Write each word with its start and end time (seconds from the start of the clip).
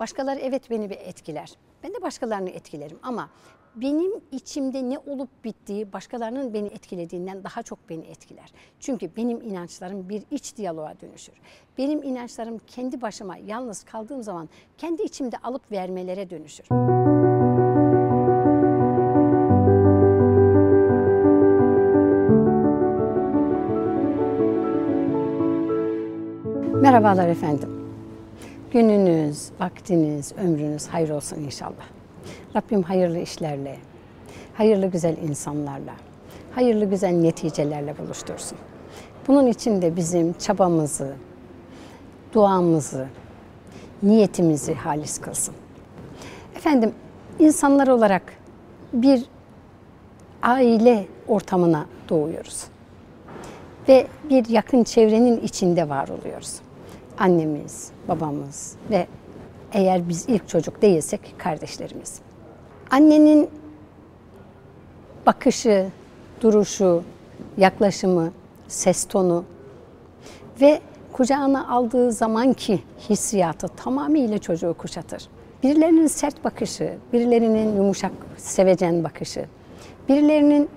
Başkaları 0.00 0.40
evet 0.40 0.70
beni 0.70 0.90
bir 0.90 0.96
etkiler. 0.96 1.52
Ben 1.82 1.94
de 1.94 2.02
başkalarını 2.02 2.50
etkilerim 2.50 2.98
ama 3.02 3.28
benim 3.76 4.12
içimde 4.32 4.90
ne 4.90 4.98
olup 4.98 5.44
bittiği 5.44 5.92
başkalarının 5.92 6.54
beni 6.54 6.66
etkilediğinden 6.66 7.44
daha 7.44 7.62
çok 7.62 7.88
beni 7.88 8.06
etkiler. 8.06 8.52
Çünkü 8.80 9.16
benim 9.16 9.40
inançlarım 9.40 10.08
bir 10.08 10.22
iç 10.30 10.56
diyaloğa 10.56 10.94
dönüşür. 11.00 11.34
Benim 11.78 12.02
inançlarım 12.02 12.58
kendi 12.66 13.02
başıma 13.02 13.36
yalnız 13.36 13.84
kaldığım 13.84 14.22
zaman 14.22 14.48
kendi 14.78 15.02
içimde 15.02 15.36
alıp 15.38 15.72
vermelere 15.72 16.30
dönüşür. 16.30 16.66
Merhabalar 26.82 27.28
efendim. 27.28 27.85
Gününüz, 28.76 29.48
vaktiniz, 29.60 30.32
ömrünüz 30.32 30.86
hayır 30.86 31.10
olsun 31.10 31.36
inşallah. 31.36 31.86
Rabbim 32.56 32.82
hayırlı 32.82 33.18
işlerle, 33.18 33.76
hayırlı 34.54 34.86
güzel 34.86 35.16
insanlarla, 35.16 35.94
hayırlı 36.54 36.84
güzel 36.84 37.10
neticelerle 37.10 37.98
buluştursun. 37.98 38.58
Bunun 39.28 39.46
için 39.46 39.82
de 39.82 39.96
bizim 39.96 40.32
çabamızı, 40.32 41.14
duamızı, 42.32 43.06
niyetimizi 44.02 44.74
halis 44.74 45.20
kılsın. 45.20 45.54
Efendim, 46.56 46.92
insanlar 47.38 47.88
olarak 47.88 48.22
bir 48.92 49.24
aile 50.42 51.06
ortamına 51.28 51.86
doğuyoruz. 52.08 52.64
Ve 53.88 54.06
bir 54.30 54.48
yakın 54.48 54.84
çevrenin 54.84 55.40
içinde 55.40 55.88
var 55.88 56.08
oluyoruz. 56.08 56.65
Annemiz, 57.18 57.90
babamız 58.08 58.76
ve 58.90 59.06
eğer 59.72 60.08
biz 60.08 60.24
ilk 60.28 60.48
çocuk 60.48 60.82
değilsek 60.82 61.34
kardeşlerimiz. 61.38 62.20
Annenin 62.90 63.50
bakışı, 65.26 65.88
duruşu, 66.40 67.02
yaklaşımı, 67.58 68.32
ses 68.68 69.04
tonu 69.04 69.44
ve 70.60 70.80
kucağına 71.12 71.68
aldığı 71.68 72.12
zamanki 72.12 72.82
hissiyatı 73.10 73.68
tamamıyla 73.68 74.38
çocuğu 74.38 74.74
kuşatır. 74.78 75.28
Birilerinin 75.62 76.06
sert 76.06 76.44
bakışı, 76.44 76.94
birilerinin 77.12 77.76
yumuşak, 77.76 78.12
sevecen 78.36 79.04
bakışı, 79.04 79.44
birilerinin 80.08 80.68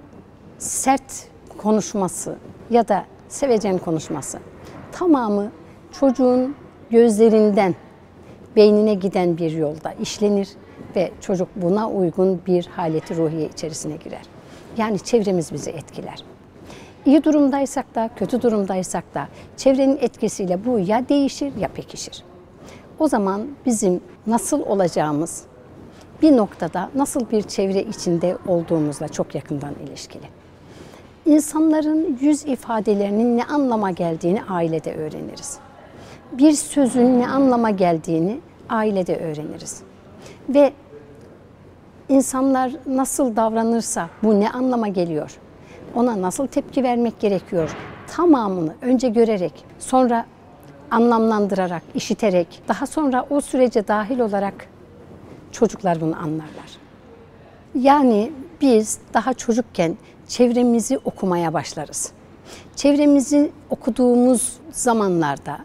sert 0.57 1.27
konuşması 1.57 2.35
ya 2.69 2.87
da 2.87 3.05
sevecen 3.29 3.77
konuşması 3.77 4.39
tamamı 4.91 5.51
çocuğun 5.91 6.55
gözlerinden 6.89 7.75
beynine 8.55 8.93
giden 8.93 9.37
bir 9.37 9.51
yolda 9.51 9.91
işlenir 9.91 10.49
ve 10.95 11.11
çocuk 11.21 11.47
buna 11.55 11.89
uygun 11.89 12.41
bir 12.47 12.65
haleti 12.65 13.17
ruhiye 13.17 13.47
içerisine 13.47 13.95
girer. 13.95 14.21
Yani 14.77 14.99
çevremiz 14.99 15.53
bizi 15.53 15.69
etkiler. 15.69 16.23
İyi 17.05 17.23
durumdaysak 17.23 17.95
da, 17.95 18.09
kötü 18.15 18.41
durumdaysak 18.41 19.15
da 19.15 19.27
çevrenin 19.57 19.97
etkisiyle 20.01 20.65
bu 20.65 20.79
ya 20.79 21.09
değişir 21.09 21.55
ya 21.55 21.67
pekişir. 21.67 22.23
O 22.99 23.07
zaman 23.07 23.47
bizim 23.65 24.01
nasıl 24.27 24.61
olacağımız 24.61 25.43
bir 26.21 26.37
noktada 26.37 26.89
nasıl 26.95 27.31
bir 27.31 27.41
çevre 27.41 27.83
içinde 27.83 28.37
olduğumuzla 28.47 29.07
çok 29.07 29.35
yakından 29.35 29.73
ilişkili. 29.87 30.25
İnsanların 31.25 32.17
yüz 32.21 32.45
ifadelerinin 32.45 33.37
ne 33.37 33.45
anlama 33.45 33.91
geldiğini 33.91 34.43
ailede 34.43 34.95
öğreniriz. 34.95 35.59
Bir 36.31 36.51
sözün 36.51 37.19
ne 37.19 37.27
anlama 37.27 37.69
geldiğini 37.69 38.39
ailede 38.69 39.17
öğreniriz. 39.17 39.81
Ve 40.49 40.73
insanlar 42.09 42.71
nasıl 42.85 43.35
davranırsa 43.35 44.09
bu 44.23 44.39
ne 44.39 44.51
anlama 44.51 44.87
geliyor? 44.87 45.37
Ona 45.95 46.21
nasıl 46.21 46.47
tepki 46.47 46.83
vermek 46.83 47.19
gerekiyor? 47.19 47.75
Tamamını 48.07 48.75
önce 48.81 49.09
görerek, 49.09 49.65
sonra 49.79 50.25
anlamlandırarak, 50.91 51.83
işiterek, 51.95 52.61
daha 52.67 52.87
sonra 52.87 53.25
o 53.29 53.41
sürece 53.41 53.87
dahil 53.87 54.19
olarak 54.19 54.67
çocuklar 55.51 56.01
bunu 56.01 56.15
anlarlar. 56.17 56.77
Yani 57.75 58.31
biz 58.61 58.99
daha 59.13 59.33
çocukken 59.33 59.97
çevremizi 60.27 60.97
okumaya 60.97 61.53
başlarız. 61.53 62.11
Çevremizi 62.75 63.51
okuduğumuz 63.69 64.53
zamanlarda 64.71 65.57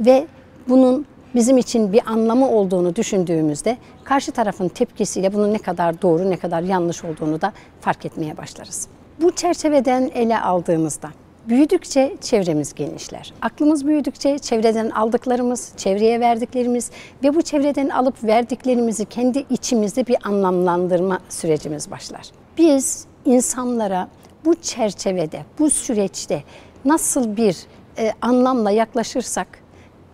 ve 0.00 0.26
bunun 0.68 1.06
bizim 1.34 1.58
için 1.58 1.92
bir 1.92 2.00
anlamı 2.06 2.50
olduğunu 2.50 2.96
düşündüğümüzde 2.96 3.76
karşı 4.04 4.32
tarafın 4.32 4.68
tepkisiyle 4.68 5.34
bunun 5.34 5.52
ne 5.52 5.58
kadar 5.58 6.02
doğru 6.02 6.30
ne 6.30 6.36
kadar 6.36 6.62
yanlış 6.62 7.04
olduğunu 7.04 7.40
da 7.40 7.52
fark 7.80 8.06
etmeye 8.06 8.36
başlarız. 8.36 8.88
Bu 9.22 9.30
çerçeveden 9.30 10.10
ele 10.14 10.40
aldığımızda 10.40 11.08
büyüdükçe 11.48 12.16
çevremiz 12.20 12.74
genişler. 12.74 13.32
Aklımız 13.42 13.86
büyüdükçe 13.86 14.38
çevreden 14.38 14.90
aldıklarımız, 14.90 15.72
çevreye 15.76 16.20
verdiklerimiz 16.20 16.90
ve 17.24 17.34
bu 17.34 17.42
çevreden 17.42 17.88
alıp 17.88 18.24
verdiklerimizi 18.24 19.04
kendi 19.04 19.44
içimizde 19.50 20.06
bir 20.06 20.16
anlamlandırma 20.24 21.18
sürecimiz 21.28 21.90
başlar. 21.90 22.30
Biz 22.58 23.06
insanlara 23.24 24.08
bu 24.44 24.54
çerçevede, 24.54 25.42
bu 25.58 25.70
süreçte 25.70 26.42
nasıl 26.84 27.36
bir 27.36 27.56
e, 27.98 28.12
anlamla 28.22 28.70
yaklaşırsak 28.70 29.48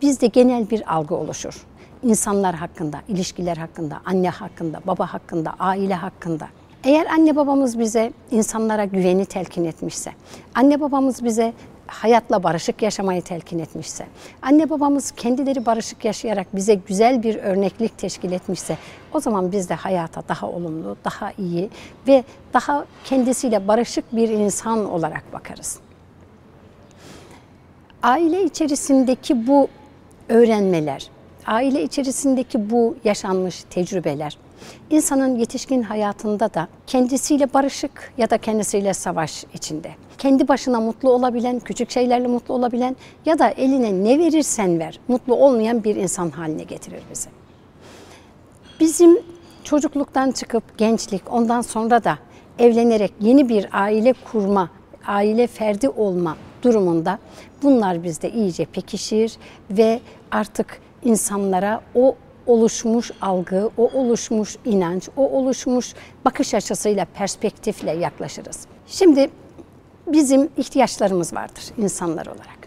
bizde 0.04 0.26
genel 0.26 0.70
bir 0.70 0.94
algı 0.94 1.14
oluşur. 1.14 1.66
İnsanlar 2.02 2.54
hakkında, 2.54 2.98
ilişkiler 3.08 3.56
hakkında, 3.56 4.00
anne 4.04 4.30
hakkında, 4.30 4.80
baba 4.86 5.12
hakkında, 5.12 5.54
aile 5.58 5.94
hakkında. 5.94 6.48
Eğer 6.84 7.06
anne 7.06 7.36
babamız 7.36 7.78
bize 7.78 8.12
insanlara 8.30 8.84
güveni 8.84 9.26
telkin 9.26 9.64
etmişse, 9.64 10.12
anne 10.54 10.80
babamız 10.80 11.24
bize 11.24 11.52
hayatla 11.86 12.42
barışık 12.42 12.82
yaşamayı 12.82 13.22
telkin 13.22 13.58
etmişse, 13.58 14.06
anne 14.42 14.70
babamız 14.70 15.10
kendileri 15.10 15.66
barışık 15.66 16.04
yaşayarak 16.04 16.56
bize 16.56 16.74
güzel 16.74 17.22
bir 17.22 17.36
örneklik 17.36 17.98
teşkil 17.98 18.32
etmişse, 18.32 18.78
o 19.14 19.20
zaman 19.20 19.52
biz 19.52 19.68
de 19.68 19.74
hayata 19.74 20.22
daha 20.28 20.48
olumlu, 20.48 20.96
daha 21.04 21.32
iyi 21.38 21.70
ve 22.08 22.24
daha 22.54 22.84
kendisiyle 23.04 23.68
barışık 23.68 24.16
bir 24.16 24.28
insan 24.28 24.90
olarak 24.90 25.32
bakarız. 25.32 25.78
Aile 28.02 28.44
içerisindeki 28.44 29.46
bu 29.46 29.68
öğrenmeler, 30.28 31.08
aile 31.46 31.82
içerisindeki 31.82 32.70
bu 32.70 32.96
yaşanmış 33.04 33.64
tecrübeler 33.70 34.38
insanın 34.90 35.36
yetişkin 35.36 35.82
hayatında 35.82 36.54
da 36.54 36.68
kendisiyle 36.86 37.54
barışık 37.54 38.12
ya 38.18 38.30
da 38.30 38.38
kendisiyle 38.38 38.94
savaş 38.94 39.44
içinde. 39.54 39.90
Kendi 40.18 40.48
başına 40.48 40.80
mutlu 40.80 41.10
olabilen, 41.10 41.60
küçük 41.60 41.90
şeylerle 41.90 42.26
mutlu 42.28 42.54
olabilen 42.54 42.96
ya 43.26 43.38
da 43.38 43.48
eline 43.48 44.04
ne 44.04 44.18
verirsen 44.18 44.78
ver 44.78 45.00
mutlu 45.08 45.34
olmayan 45.34 45.84
bir 45.84 45.96
insan 45.96 46.30
haline 46.30 46.62
getirir 46.62 47.02
bizi. 47.10 47.28
Bizim 48.80 49.18
çocukluktan 49.64 50.30
çıkıp 50.30 50.78
gençlik 50.78 51.32
ondan 51.32 51.60
sonra 51.60 52.04
da 52.04 52.18
evlenerek 52.58 53.12
yeni 53.20 53.48
bir 53.48 53.68
aile 53.72 54.12
kurma, 54.12 54.70
aile 55.06 55.46
ferdi 55.46 55.88
olma 55.88 56.36
durumunda 56.64 57.18
bunlar 57.62 58.02
bizde 58.02 58.30
iyice 58.30 58.64
pekişir 58.64 59.36
ve 59.70 60.00
artık 60.30 60.80
insanlara 61.04 61.80
o 61.94 62.16
oluşmuş 62.46 63.10
algı, 63.20 63.70
o 63.78 63.90
oluşmuş 63.94 64.56
inanç, 64.64 65.08
o 65.16 65.30
oluşmuş 65.30 65.94
bakış 66.24 66.54
açısıyla, 66.54 67.04
perspektifle 67.14 67.90
yaklaşırız. 67.90 68.66
Şimdi 68.86 69.30
bizim 70.06 70.48
ihtiyaçlarımız 70.56 71.34
vardır 71.34 71.64
insanlar 71.78 72.26
olarak. 72.26 72.58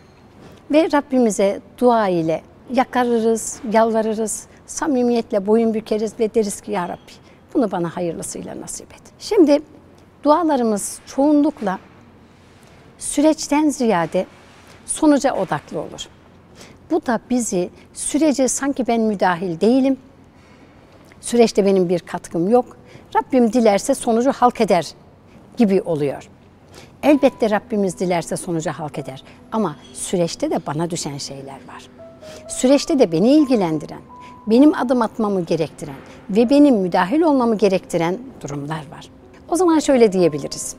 Ve 0.72 0.92
Rabbimize 0.94 1.62
dua 1.78 2.08
ile 2.08 2.42
yakarırız, 2.74 3.60
yalvarırız, 3.72 4.48
samimiyetle 4.66 5.48
boyun 5.48 5.74
bükeriz 5.74 6.20
ve 6.20 6.34
deriz 6.34 6.62
ki 6.62 6.72
Ya 6.72 6.90
Rabbi 6.90 7.12
bunu 7.54 7.72
bana 7.72 7.96
hayırlısıyla 7.96 8.62
nasip 8.62 8.94
et. 8.94 9.02
Şimdi 9.20 9.60
dualarımız 10.24 11.00
çoğunlukla 11.06 11.80
süreçten 12.98 13.70
ziyade 13.70 14.26
sonuca 14.86 15.36
odaklı 15.36 15.80
olur. 15.80 16.08
Bu 16.92 17.06
da 17.06 17.20
bizi 17.30 17.70
sürece 17.94 18.48
sanki 18.48 18.88
ben 18.88 19.02
müdahil 19.02 19.60
değilim, 19.60 19.98
süreçte 21.22 21.66
benim 21.66 21.90
bir 21.90 22.00
katkım 22.00 22.50
yok, 22.50 22.78
Rabbim 23.16 23.54
dilerse 23.54 23.96
sonucu 23.96 24.32
halk 24.32 24.62
eder 24.62 24.88
gibi 25.58 25.82
oluyor. 25.82 26.30
Elbette 27.04 27.50
Rabbimiz 27.50 28.00
dilerse 28.00 28.38
sonucu 28.38 28.72
halk 28.72 29.00
eder 29.00 29.24
ama 29.52 29.76
süreçte 29.94 30.52
de 30.52 30.66
bana 30.68 30.90
düşen 30.90 31.18
şeyler 31.18 31.54
var. 31.68 31.88
Süreçte 32.50 33.00
de 33.00 33.12
beni 33.12 33.32
ilgilendiren, 33.32 34.02
benim 34.48 34.76
adım 34.76 35.02
atmamı 35.02 35.46
gerektiren 35.46 35.96
ve 36.30 36.50
benim 36.50 36.76
müdahil 36.76 37.22
olmamı 37.22 37.58
gerektiren 37.58 38.18
durumlar 38.42 38.84
var. 38.92 39.10
O 39.50 39.56
zaman 39.56 39.80
şöyle 39.80 40.12
diyebiliriz. 40.12 40.76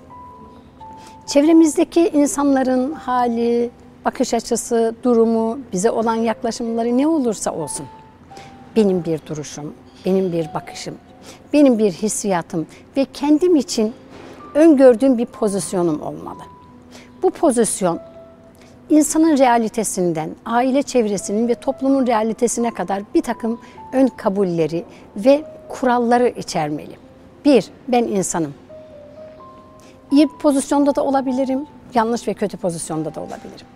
Çevremizdeki 1.29 2.09
insanların 2.09 2.93
hali, 2.93 3.71
bakış 4.05 4.35
açısı, 4.35 4.95
durumu, 5.03 5.59
bize 5.73 5.91
olan 5.91 6.15
yaklaşımları 6.15 6.99
ne 6.99 7.07
olursa 7.07 7.55
olsun. 7.55 7.87
benim 8.77 9.05
bir 9.05 9.21
duruşum, 9.27 9.75
benim 10.07 10.33
bir 10.33 10.55
bakışım, 10.55 10.95
benim 11.53 11.79
bir 11.79 11.93
hissiyatım 11.93 12.67
ve 12.97 13.07
kendim 13.13 13.57
için 13.57 13.93
öngördüğüm 14.55 15.19
bir 15.19 15.27
pozisyonum 15.27 16.03
olmalı. 16.03 16.43
Bu 17.23 17.31
pozisyon 17.31 18.01
insanın 18.91 19.39
realitesinden, 19.39 20.31
aile 20.47 20.83
çevresinin 20.83 21.49
ve 21.49 21.55
toplumun 21.55 22.07
realitesine 22.07 22.71
kadar 22.71 23.03
bir 23.15 23.23
takım 23.23 23.61
ön 23.93 24.07
kabulleri 24.07 24.85
ve 25.17 25.45
kuralları 25.69 26.29
içermeli. 26.29 26.97
Bir, 27.45 27.71
ben 27.89 28.05
insanım. 28.05 28.55
İyi 30.13 30.29
pozisyonda 30.29 30.95
da 30.95 31.05
olabilirim, 31.05 31.67
yanlış 31.95 32.29
ve 32.29 32.35
kötü 32.35 32.57
pozisyonda 32.57 33.15
da 33.15 33.21
olabilirim. 33.21 33.67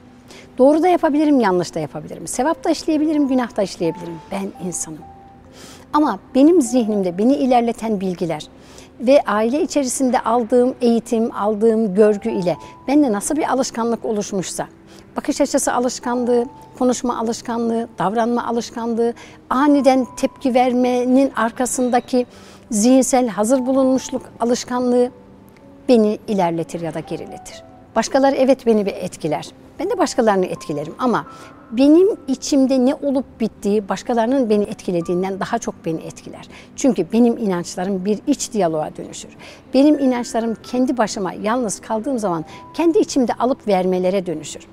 Doğru 0.58 0.82
da 0.82 0.88
yapabilirim, 0.88 1.40
yanlış 1.40 1.75
da 1.75 1.81
yapabilirim. 1.81 2.26
Sevap 2.26 2.64
da 2.64 2.70
işleyebilirim, 2.70 3.29
günah 3.29 3.56
da 3.56 3.62
işleyebilirim. 3.62 4.19
Ben 4.31 4.67
insanım. 4.67 4.99
Ama 5.93 6.19
benim 6.34 6.62
zihnimde 6.62 7.19
beni 7.19 7.34
ilerleten 7.34 8.00
bilgiler 8.00 8.49
ve 9.00 9.23
aile 9.26 9.62
içerisinde 9.62 10.20
aldığım 10.20 10.75
eğitim, 10.81 11.37
aldığım 11.37 11.94
görgü 11.94 12.31
ile 12.31 12.56
bende 12.88 13.12
nasıl 13.12 13.37
bir 13.37 13.52
alışkanlık 13.52 14.05
oluşmuşsa, 14.05 14.67
bakış 15.17 15.40
açısı 15.40 15.73
alışkanlığı, 15.73 16.46
konuşma 16.78 17.19
alışkanlığı, 17.19 17.88
davranma 17.99 18.46
alışkanlığı, 18.46 19.14
aniden 19.50 20.06
tepki 20.17 20.55
vermenin 20.55 21.32
arkasındaki 21.37 22.26
zihinsel 22.70 23.28
hazır 23.28 23.67
bulunmuşluk 23.67 24.23
alışkanlığı 24.40 25.11
beni 25.88 26.19
ilerletir 26.29 26.81
ya 26.81 26.94
da 26.94 27.00
geriletir. 27.00 27.62
Başkaları 27.96 28.37
evet 28.37 28.67
beni 28.67 28.87
bir 28.87 28.94
etkiler. 28.94 29.49
Ben 29.79 29.90
de 29.90 29.99
başkalarını 29.99 30.46
etkilerim 30.46 30.94
ama 30.99 31.26
benim 31.73 32.08
içimde 32.29 32.87
ne 32.87 32.94
olup 32.94 33.40
bittiği 33.40 33.88
başkalarının 33.88 34.50
beni 34.50 34.62
etkilediğinden 34.64 35.40
daha 35.40 35.58
çok 35.58 35.75
beni 35.87 36.00
etkiler. 36.00 36.49
Çünkü 36.76 37.06
benim 37.12 37.37
inançlarım 37.37 38.05
bir 38.05 38.19
iç 38.26 38.52
diyaloğa 38.52 38.96
dönüşür. 38.96 39.31
Benim 39.75 39.99
inançlarım 39.99 40.56
kendi 40.62 40.99
başıma 40.99 41.32
yalnız 41.32 41.81
kaldığım 41.81 42.19
zaman 42.19 42.44
kendi 42.75 42.99
içimde 42.99 43.35
alıp 43.35 43.69
vermelere 43.69 44.26
dönüşür. 44.26 44.67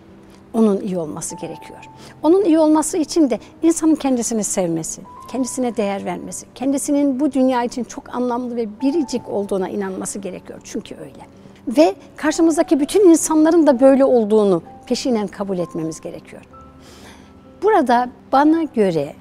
Onun 0.54 0.82
iyi 0.82 0.98
olması 0.98 1.36
gerekiyor. 1.36 1.80
Onun 2.24 2.46
iyi 2.46 2.60
olması 2.60 2.98
için 2.98 3.30
de 3.30 3.40
insanın 3.64 3.96
kendisini 3.96 4.44
sevmesi, 4.44 5.02
kendisine 5.32 5.78
değer 5.78 6.06
vermesi, 6.06 6.46
kendisinin 6.56 7.20
bu 7.20 7.32
dünya 7.32 7.64
için 7.64 7.84
çok 7.84 8.16
anlamlı 8.16 8.56
ve 8.56 8.82
biricik 8.82 9.30
olduğuna 9.30 9.70
inanması 9.70 10.20
gerekiyor. 10.20 10.60
Çünkü 10.64 10.96
öyle. 10.96 11.26
Ve 11.68 11.96
karşımızdaki 12.16 12.80
bütün 12.80 13.10
insanların 13.10 13.68
da 13.68 13.80
böyle 13.80 14.06
olduğunu 14.06 14.62
peşinen 14.86 15.28
kabul 15.28 15.58
etmemiz 15.58 16.02
gerekiyor. 16.02 16.42
Burada 17.64 18.10
bana 18.32 18.64
göre 18.64 19.14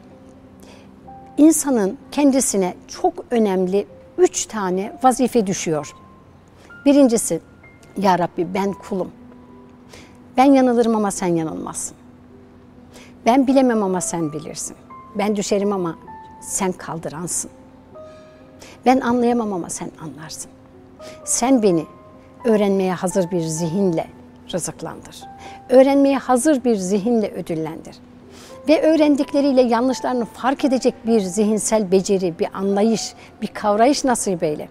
insanın 1.38 1.98
kendisine 2.12 2.74
çok 2.88 3.12
önemli 3.30 3.86
üç 4.18 4.46
tane 4.46 4.98
vazife 5.02 5.46
düşüyor. 5.46 5.94
Birincisi, 6.86 7.40
Ya 7.96 8.18
Rabbi 8.18 8.54
ben 8.54 8.72
kulum. 8.72 9.12
Ben 10.38 10.44
yanılırım 10.44 10.96
ama 10.96 11.10
sen 11.10 11.26
yanılmazsın. 11.26 11.96
Ben 13.26 13.46
bilemem 13.46 13.82
ama 13.82 14.00
sen 14.00 14.32
bilirsin. 14.32 14.76
Ben 15.18 15.36
düşerim 15.36 15.72
ama 15.72 15.98
sen 16.40 16.72
kaldıransın. 16.72 17.50
Ben 18.86 19.00
anlayamam 19.00 19.52
ama 19.52 19.70
sen 19.70 19.90
anlarsın. 20.02 20.50
Sen 21.24 21.62
beni 21.62 21.86
öğrenmeye 22.44 22.92
hazır 22.92 23.30
bir 23.30 23.40
zihinle 23.40 24.06
rızıklandır. 24.52 25.22
Öğrenmeye 25.68 26.18
hazır 26.18 26.64
bir 26.64 26.76
zihinle 26.76 27.30
ödüllendir. 27.30 27.96
Ve 28.68 28.82
öğrendikleriyle 28.82 29.62
yanlışlarını 29.62 30.24
fark 30.24 30.64
edecek 30.64 30.94
bir 31.06 31.20
zihinsel 31.20 31.92
beceri, 31.92 32.38
bir 32.38 32.48
anlayış, 32.54 33.14
bir 33.42 33.46
kavrayış 33.46 34.04
nasip 34.04 34.42
eyle. 34.42 34.68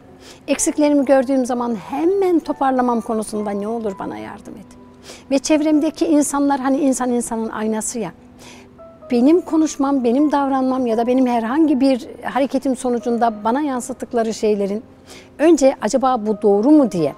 Eksiklerimi 0.47 1.05
gördüğüm 1.05 1.45
zaman 1.45 1.75
hemen 1.75 2.39
toparlamam 2.39 3.01
konusunda 3.01 3.51
ne 3.51 3.67
olur 3.67 3.99
bana 3.99 4.17
yardım 4.17 4.57
et. 4.57 4.86
Ve 5.31 5.39
çevremdeki 5.39 6.07
insanlar 6.07 6.59
hani 6.59 6.77
insan 6.77 7.11
insanın 7.11 7.49
aynası 7.49 7.99
ya. 7.99 8.11
Benim 9.11 9.41
konuşmam, 9.41 10.03
benim 10.03 10.31
davranmam 10.31 10.87
ya 10.87 10.97
da 10.97 11.07
benim 11.07 11.27
herhangi 11.27 11.79
bir 11.79 12.07
hareketim 12.23 12.75
sonucunda 12.75 13.43
bana 13.43 13.61
yansıttıkları 13.61 14.33
şeylerin 14.33 14.83
önce 15.39 15.75
acaba 15.81 16.25
bu 16.27 16.41
doğru 16.41 16.71
mu 16.71 16.91
diye 16.91 17.13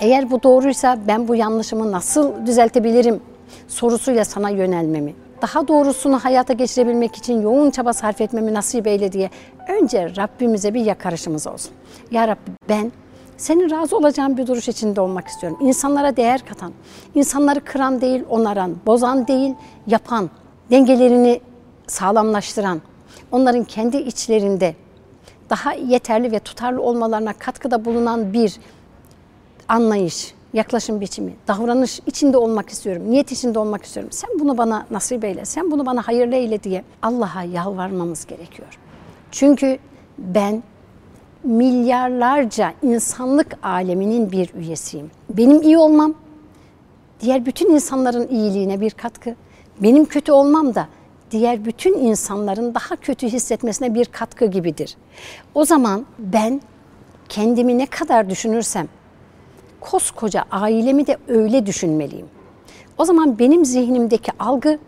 eğer 0.00 0.30
bu 0.30 0.42
doğruysa 0.42 0.98
ben 1.08 1.28
bu 1.28 1.34
yanlışımı 1.34 1.92
nasıl 1.92 2.46
düzeltebilirim 2.46 3.20
sorusuyla 3.68 4.24
sana 4.24 4.50
yönelmemi, 4.50 5.14
daha 5.42 5.68
doğrusunu 5.68 6.18
hayata 6.18 6.52
geçirebilmek 6.52 7.16
için 7.16 7.42
yoğun 7.42 7.70
çaba 7.70 7.92
sarf 7.92 8.20
etmemi 8.20 8.54
nasip 8.54 8.86
eyle 8.86 9.12
diye 9.12 9.30
önce 9.68 10.16
Rabbimize 10.16 10.74
bir 10.74 10.84
yakarışımız 10.84 11.46
olsun. 11.46 11.72
Ya 12.10 12.28
Rabbi 12.28 12.50
ben 12.68 12.92
senin 13.36 13.70
razı 13.70 13.96
olacağın 13.96 14.36
bir 14.36 14.46
duruş 14.46 14.68
içinde 14.68 15.00
olmak 15.00 15.28
istiyorum. 15.28 15.58
İnsanlara 15.60 16.16
değer 16.16 16.46
katan, 16.46 16.72
insanları 17.14 17.60
kıran 17.60 18.00
değil 18.00 18.24
onaran, 18.28 18.76
bozan 18.86 19.26
değil 19.26 19.54
yapan, 19.86 20.30
dengelerini 20.70 21.40
sağlamlaştıran, 21.86 22.80
onların 23.32 23.64
kendi 23.64 23.96
içlerinde 23.96 24.74
daha 25.50 25.72
yeterli 25.72 26.32
ve 26.32 26.38
tutarlı 26.38 26.82
olmalarına 26.82 27.32
katkıda 27.32 27.84
bulunan 27.84 28.32
bir 28.32 28.56
anlayış, 29.68 30.34
yaklaşım 30.52 31.00
biçimi, 31.00 31.32
davranış 31.48 32.00
içinde 32.06 32.36
olmak 32.36 32.68
istiyorum, 32.70 33.10
niyet 33.10 33.32
içinde 33.32 33.58
olmak 33.58 33.84
istiyorum. 33.84 34.12
Sen 34.12 34.30
bunu 34.40 34.58
bana 34.58 34.86
nasip 34.90 35.24
eyle, 35.24 35.44
sen 35.44 35.70
bunu 35.70 35.86
bana 35.86 36.02
hayırlı 36.02 36.34
eyle 36.34 36.62
diye 36.62 36.84
Allah'a 37.02 37.42
yalvarmamız 37.42 38.26
gerekiyor. 38.26 38.78
Çünkü 39.30 39.78
ben 40.18 40.62
milyarlarca 41.46 42.72
insanlık 42.82 43.58
aleminin 43.62 44.32
bir 44.32 44.54
üyesiyim. 44.54 45.10
Benim 45.30 45.62
iyi 45.62 45.78
olmam 45.78 46.14
diğer 47.20 47.46
bütün 47.46 47.70
insanların 47.70 48.28
iyiliğine 48.28 48.80
bir 48.80 48.90
katkı. 48.90 49.34
Benim 49.82 50.04
kötü 50.04 50.32
olmam 50.32 50.74
da 50.74 50.88
diğer 51.30 51.64
bütün 51.64 51.98
insanların 51.98 52.74
daha 52.74 52.96
kötü 52.96 53.28
hissetmesine 53.28 53.94
bir 53.94 54.04
katkı 54.04 54.46
gibidir. 54.46 54.96
O 55.54 55.64
zaman 55.64 56.06
ben 56.18 56.60
kendimi 57.28 57.78
ne 57.78 57.86
kadar 57.86 58.30
düşünürsem 58.30 58.88
koskoca 59.80 60.44
ailemi 60.50 61.06
de 61.06 61.16
öyle 61.28 61.66
düşünmeliyim. 61.66 62.26
O 62.98 63.04
zaman 63.04 63.38
benim 63.38 63.64
zihnimdeki 63.64 64.32
algı 64.38 64.78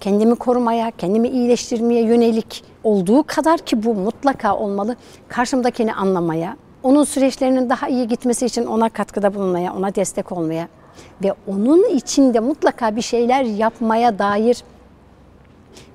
kendimi 0.00 0.34
korumaya, 0.34 0.90
kendimi 0.90 1.28
iyileştirmeye 1.28 2.02
yönelik 2.02 2.64
olduğu 2.84 3.22
kadar 3.22 3.58
ki 3.58 3.84
bu 3.84 3.94
mutlaka 3.94 4.56
olmalı. 4.56 4.96
Karşımdakini 5.28 5.94
anlamaya, 5.94 6.56
onun 6.82 7.04
süreçlerinin 7.04 7.70
daha 7.70 7.88
iyi 7.88 8.08
gitmesi 8.08 8.46
için 8.46 8.66
ona 8.66 8.88
katkıda 8.88 9.34
bulunmaya, 9.34 9.74
ona 9.74 9.94
destek 9.94 10.32
olmaya 10.32 10.68
ve 11.24 11.34
onun 11.46 11.88
içinde 11.88 12.40
mutlaka 12.40 12.96
bir 12.96 13.02
şeyler 13.02 13.42
yapmaya 13.42 14.18
dair 14.18 14.64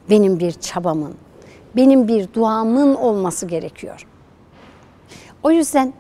benim 0.09 0.39
bir 0.39 0.51
çabamın, 0.51 1.13
benim 1.75 2.07
bir 2.07 2.33
duamın 2.33 2.95
olması 2.95 3.45
gerekiyor. 3.45 4.07
O 5.43 5.51
yüzden 5.51 5.93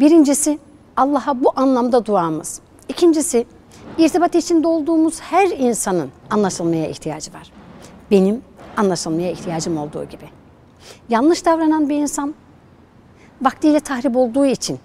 birincisi 0.00 0.58
Allah'a 0.96 1.44
bu 1.44 1.52
anlamda 1.56 2.06
duamız. 2.06 2.60
İkincisi, 2.88 3.46
irtibat 3.98 4.34
içinde 4.34 4.68
olduğumuz 4.68 5.20
her 5.20 5.46
insanın 5.46 6.10
anlaşılmaya 6.30 6.88
ihtiyacı 6.88 7.32
var. 7.32 7.52
Benim 8.10 8.42
anlaşılmaya 8.76 9.30
ihtiyacım 9.30 9.78
olduğu 9.78 10.04
gibi. 10.04 10.24
Yanlış 11.08 11.44
davranan 11.44 11.88
bir 11.88 11.96
insan 11.96 12.34
vaktiyle 13.42 13.80
tahrip 13.80 14.16
olduğu 14.16 14.46
için, 14.46 14.78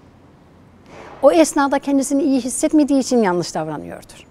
o 1.22 1.32
esnada 1.32 1.78
kendisini 1.78 2.22
iyi 2.22 2.40
hissetmediği 2.40 3.00
için 3.00 3.22
yanlış 3.22 3.54
davranıyordur. 3.54 4.26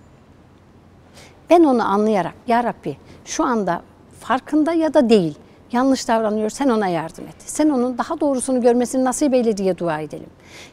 Ben 1.50 1.64
onu 1.64 1.88
anlayarak, 1.88 2.34
Ya 2.48 2.64
Rabbi 2.64 2.98
şu 3.26 3.44
anda 3.44 3.82
farkında 4.20 4.74
ya 4.74 4.94
da 4.94 5.10
değil, 5.10 5.36
yanlış 5.72 6.08
davranıyor, 6.08 6.50
sen 6.50 6.70
ona 6.70 6.88
yardım 6.88 7.28
et. 7.28 7.36
Sen 7.38 7.70
onun 7.70 7.98
daha 7.98 8.20
doğrusunu 8.20 8.62
görmesini 8.62 9.04
nasip 9.06 9.34
eyle 9.34 9.58
diye 9.58 9.78
dua 9.78 10.00
edelim. 10.00 10.30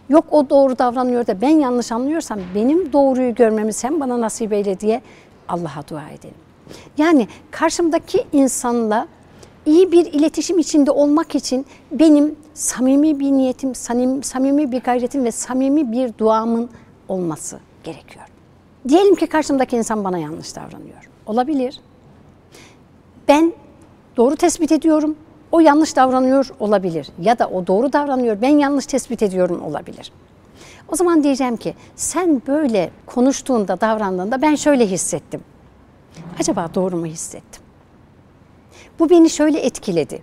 Yok 0.08 0.24
o 0.30 0.50
doğru 0.50 0.78
davranıyor 0.78 1.26
da 1.26 1.40
ben 1.40 1.48
yanlış 1.48 1.92
anlıyorsam 1.92 2.38
benim 2.54 2.92
doğruyu 2.92 3.34
görmemi 3.34 3.72
sen 3.72 4.00
bana 4.00 4.20
nasip 4.20 4.52
eyle 4.52 4.80
diye 4.80 5.02
Allah'a 5.48 5.88
dua 5.90 6.08
edelim. 6.08 6.34
Yani 6.98 7.28
karşımdaki 7.50 8.24
insanla 8.32 9.08
iyi 9.66 9.92
bir 9.92 10.06
iletişim 10.06 10.58
içinde 10.58 10.90
olmak 10.90 11.34
için 11.34 11.66
benim 11.92 12.36
samimi 12.54 13.20
bir 13.20 13.32
niyetim, 13.32 13.74
samimi 14.22 14.72
bir 14.72 14.80
gayretim 14.80 15.24
ve 15.24 15.30
samimi 15.30 15.92
bir 15.92 16.18
duamın 16.18 16.70
olması 17.08 17.58
gerekiyor. 17.84 18.24
Diyelim 18.88 19.14
ki 19.14 19.26
karşımdaki 19.26 19.76
insan 19.76 20.04
bana 20.04 20.18
yanlış 20.18 20.56
davranıyor. 20.56 21.10
Olabilir. 21.26 21.80
Ben 23.28 23.52
doğru 24.16 24.36
tespit 24.36 24.72
ediyorum. 24.72 25.16
O 25.52 25.60
yanlış 25.60 25.96
davranıyor 25.96 26.50
olabilir. 26.60 27.08
Ya 27.20 27.38
da 27.38 27.48
o 27.48 27.66
doğru 27.66 27.92
davranıyor, 27.92 28.42
ben 28.42 28.58
yanlış 28.58 28.86
tespit 28.86 29.22
ediyorum 29.22 29.62
olabilir. 29.62 30.12
O 30.88 30.96
zaman 30.96 31.22
diyeceğim 31.22 31.56
ki 31.56 31.74
sen 31.96 32.42
böyle 32.46 32.90
konuştuğunda, 33.06 33.80
davrandığında 33.80 34.42
ben 34.42 34.54
şöyle 34.54 34.86
hissettim. 34.86 35.40
Acaba 36.40 36.70
doğru 36.74 36.96
mu 36.96 37.06
hissettim? 37.06 37.62
Bu 38.98 39.10
beni 39.10 39.30
şöyle 39.30 39.58
etkiledi. 39.58 40.22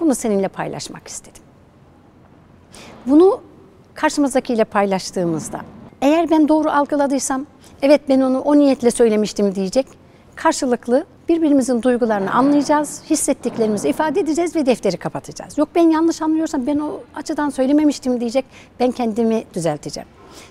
Bunu 0.00 0.14
seninle 0.14 0.48
paylaşmak 0.48 1.08
istedim. 1.08 1.42
Bunu 3.06 3.40
karşımızdakiyle 3.94 4.64
paylaştığımızda 4.64 5.60
eğer 6.02 6.30
ben 6.30 6.48
doğru 6.48 6.70
algıladıysam 6.70 7.46
evet 7.82 8.00
ben 8.08 8.20
onu 8.20 8.40
o 8.40 8.58
niyetle 8.58 8.90
söylemiştim 8.90 9.54
diyecek. 9.54 9.86
Karşılıklı 10.36 11.04
birbirimizin 11.28 11.82
duygularını 11.82 12.32
anlayacağız, 12.32 13.02
hissettiklerimizi 13.10 13.88
ifade 13.88 14.20
edeceğiz 14.20 14.56
ve 14.56 14.66
defteri 14.66 14.96
kapatacağız. 14.96 15.58
Yok 15.58 15.68
ben 15.74 15.90
yanlış 15.90 16.22
anlıyorsam 16.22 16.66
ben 16.66 16.78
o 16.78 17.00
açıdan 17.14 17.50
söylememiştim 17.50 18.20
diyecek. 18.20 18.44
Ben 18.80 18.90
kendimi 18.90 19.44
düzelteceğim. 19.54 20.08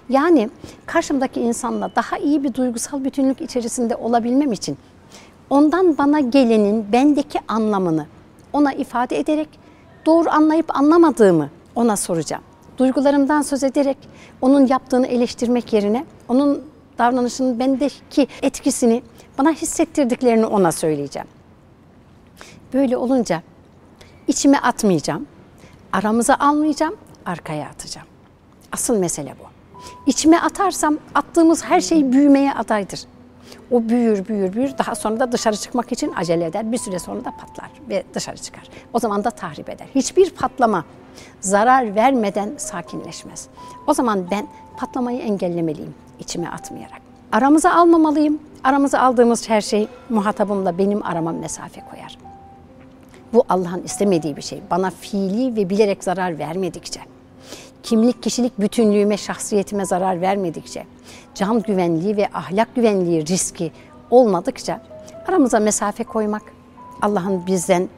Yani 0.10 0.50
karşımdaki 0.86 1.42
insanla 1.42 1.96
daha 1.96 2.18
iyi 2.18 2.44
bir 2.44 2.54
duygusal 2.54 3.04
bütünlük 3.04 3.42
içerisinde 3.42 3.96
olabilmem 3.96 4.52
için 4.52 4.78
ondan 5.50 5.98
bana 5.98 6.20
gelenin 6.20 6.92
bendeki 6.92 7.40
anlamını 7.48 8.06
ona 8.54 8.74
ifade 8.74 9.20
ederek 9.20 9.50
doğru 10.06 10.30
anlayıp 10.30 10.76
anlamadığımı 10.76 11.50
ona 11.76 11.98
soracağım. 11.98 12.44
Duygularımdan 12.78 13.42
söz 13.42 13.64
ederek 13.64 13.98
onun 14.42 14.68
yaptığını 14.68 15.08
eleştirmek 15.08 15.74
yerine 15.74 16.06
onun 16.28 16.62
davranışının 16.98 17.60
bendeki 17.60 18.28
etkisini 18.42 19.04
bana 19.38 19.52
hissettirdiklerini 19.52 20.46
ona 20.46 20.72
söyleyeceğim. 20.72 21.28
Böyle 22.74 22.98
olunca 22.98 23.42
içime 24.28 24.58
atmayacağım, 24.58 25.28
aramıza 25.94 26.36
almayacağım, 26.36 26.96
arkaya 27.26 27.70
atacağım. 27.70 28.08
Asıl 28.72 28.98
mesele 28.98 29.36
bu. 29.40 29.52
İçime 30.06 30.40
atarsam 30.40 30.98
attığımız 31.16 31.64
her 31.64 31.82
şey 31.82 32.12
büyümeye 32.12 32.54
adaydır. 32.54 33.00
O 33.72 33.90
büyür, 33.90 34.28
büyür, 34.28 34.54
büyür. 34.54 34.78
Daha 34.78 34.96
sonra 34.96 35.20
da 35.20 35.32
dışarı 35.32 35.58
çıkmak 35.58 35.92
için 35.92 36.14
acele 36.16 36.46
eder. 36.46 36.72
Bir 36.72 36.78
süre 36.78 37.00
sonra 37.00 37.26
da 37.26 37.32
patlar 37.38 37.72
ve 37.90 38.04
dışarı 38.14 38.38
çıkar. 38.38 38.64
O 38.94 39.00
zaman 39.00 39.24
da 39.24 39.30
tahrip 39.30 39.70
eder. 39.70 39.88
Hiçbir 39.96 40.30
patlama 40.30 40.86
zarar 41.42 41.96
vermeden 41.96 42.54
sakinleşmez. 42.58 43.48
O 43.88 43.94
zaman 43.94 44.32
ben 44.32 44.48
patlamayı 44.78 45.20
engellemeliyim 45.20 45.94
içime 46.20 46.50
atmayarak. 46.50 47.11
Aramıza 47.32 47.74
almamalıyım. 47.74 48.40
Aramıza 48.64 49.00
aldığımız 49.00 49.50
her 49.50 49.62
şey 49.62 49.88
muhatabımla 50.10 50.78
benim 50.78 51.06
arama 51.06 51.32
mesafe 51.32 51.82
koyar. 51.92 52.18
Bu 53.34 53.44
Allah'ın 53.50 53.84
istemediği 53.84 54.38
bir 54.38 54.42
şey. 54.42 54.62
Bana 54.72 54.90
fiili 54.90 55.56
ve 55.56 55.70
bilerek 55.70 56.04
zarar 56.04 56.40
vermedikçe, 56.40 57.00
kimlik 57.84 58.24
kişilik 58.24 58.60
bütünlüğüme, 58.60 59.18
şahsiyetime 59.18 59.86
zarar 59.86 60.22
vermedikçe, 60.22 60.86
can 61.36 61.62
güvenliği 61.62 62.18
ve 62.18 62.28
ahlak 62.34 62.76
güvenliği 62.76 63.28
riski 63.28 63.72
olmadıkça 64.10 64.82
aramıza 65.28 65.60
mesafe 65.60 66.04
koymak 66.04 66.42
Allah'ın 67.02 67.48
bizden 67.48 67.90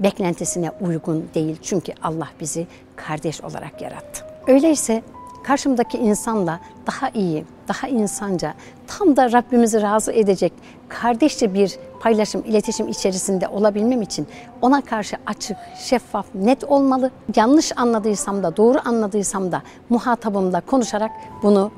beklentisine 0.00 0.70
uygun 0.80 1.28
değil. 1.34 1.56
Çünkü 1.62 1.92
Allah 2.02 2.28
bizi 2.40 2.66
kardeş 2.96 3.40
olarak 3.40 3.82
yarattı. 3.82 4.24
Öyleyse 4.46 5.02
karşımdaki 5.42 5.98
insanla 5.98 6.60
daha 6.86 7.10
iyi, 7.10 7.44
daha 7.68 7.88
insanca, 7.88 8.54
tam 8.86 9.16
da 9.16 9.32
Rabbimizi 9.32 9.82
razı 9.82 10.12
edecek 10.12 10.52
kardeşçe 10.88 11.54
bir 11.54 11.78
paylaşım, 12.00 12.44
iletişim 12.44 12.88
içerisinde 12.88 13.48
olabilmem 13.48 14.02
için 14.02 14.26
ona 14.62 14.80
karşı 14.80 15.16
açık, 15.26 15.56
şeffaf, 15.76 16.26
net 16.34 16.64
olmalı. 16.64 17.10
Yanlış 17.36 17.72
anladıysam 17.76 18.42
da, 18.42 18.56
doğru 18.56 18.78
anladıysam 18.84 19.52
da 19.52 19.62
muhatabımla 19.88 20.60
konuşarak 20.60 21.10
bunu 21.42 21.70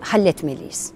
halletmeliyiz. 0.00 0.92